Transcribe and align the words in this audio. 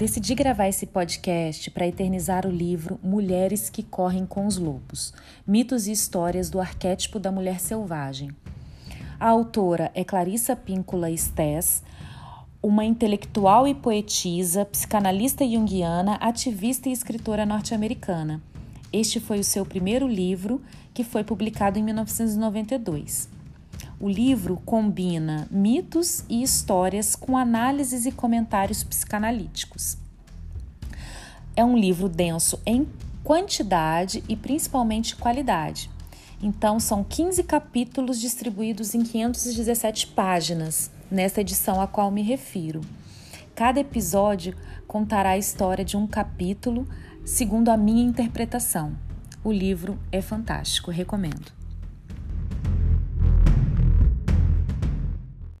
Decidi 0.00 0.34
gravar 0.34 0.66
esse 0.66 0.86
podcast 0.86 1.70
para 1.72 1.86
eternizar 1.86 2.46
o 2.46 2.50
livro 2.50 2.98
Mulheres 3.02 3.68
que 3.68 3.82
Correm 3.82 4.24
com 4.24 4.46
os 4.46 4.56
Lobos 4.56 5.12
Mitos 5.46 5.86
e 5.86 5.92
Histórias 5.92 6.48
do 6.48 6.58
Arquétipo 6.58 7.18
da 7.18 7.30
Mulher 7.30 7.60
Selvagem. 7.60 8.30
A 9.20 9.28
autora 9.28 9.90
é 9.94 10.02
Clarissa 10.02 10.56
Píncula 10.56 11.10
Estés, 11.10 11.82
uma 12.62 12.82
intelectual 12.82 13.68
e 13.68 13.74
poetisa, 13.74 14.64
psicanalista 14.64 15.46
junguiana, 15.46 16.14
ativista 16.14 16.88
e 16.88 16.92
escritora 16.92 17.44
norte-americana. 17.44 18.40
Este 18.90 19.20
foi 19.20 19.38
o 19.38 19.44
seu 19.44 19.66
primeiro 19.66 20.08
livro, 20.08 20.62
que 20.94 21.04
foi 21.04 21.22
publicado 21.22 21.78
em 21.78 21.82
1992. 21.82 23.39
O 24.02 24.08
livro 24.08 24.56
combina 24.64 25.46
mitos 25.50 26.24
e 26.26 26.42
histórias 26.42 27.14
com 27.14 27.36
análises 27.36 28.06
e 28.06 28.10
comentários 28.10 28.82
psicanalíticos. 28.82 29.98
É 31.54 31.62
um 31.62 31.76
livro 31.76 32.08
denso 32.08 32.58
em 32.64 32.88
quantidade 33.22 34.24
e 34.26 34.34
principalmente 34.34 35.14
qualidade. 35.16 35.90
Então, 36.42 36.80
são 36.80 37.04
15 37.04 37.42
capítulos 37.42 38.18
distribuídos 38.18 38.94
em 38.94 39.02
517 39.02 40.06
páginas, 40.06 40.90
nesta 41.10 41.42
edição 41.42 41.78
a 41.78 41.86
qual 41.86 42.10
me 42.10 42.22
refiro. 42.22 42.80
Cada 43.54 43.80
episódio 43.80 44.56
contará 44.88 45.32
a 45.32 45.38
história 45.38 45.84
de 45.84 45.98
um 45.98 46.06
capítulo 46.06 46.88
segundo 47.22 47.68
a 47.68 47.76
minha 47.76 48.02
interpretação. 48.02 48.96
O 49.44 49.52
livro 49.52 49.98
é 50.10 50.22
fantástico, 50.22 50.90
recomendo. 50.90 51.59